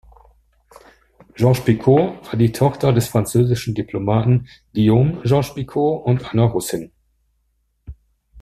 [1.35, 6.91] Georges-Picot war die Tochter des französischen Diplomaten Guillaume Georges-Picot und einer Russin.